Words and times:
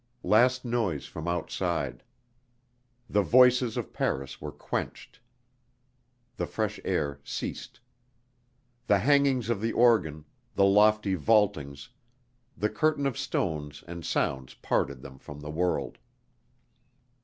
Last 0.23 0.65
noise 0.65 1.05
from 1.05 1.27
outside. 1.27 2.01
The 3.07 3.21
voices 3.21 3.77
of 3.77 3.93
Paris 3.93 4.41
were 4.41 4.51
quenched. 4.51 5.19
The 6.37 6.47
fresh 6.47 6.79
air 6.83 7.19
ceased. 7.23 7.79
The 8.87 8.97
hangings 8.97 9.51
of 9.51 9.61
the 9.61 9.73
organ, 9.73 10.25
the 10.55 10.65
lofty 10.65 11.13
vaultings, 11.13 11.89
the 12.57 12.67
curtain 12.67 13.05
of 13.05 13.15
stones 13.15 13.83
and 13.87 14.03
sounds 14.03 14.55
parted 14.55 15.03
them 15.03 15.19
from 15.19 15.39
the 15.39 15.51
world. 15.51 15.99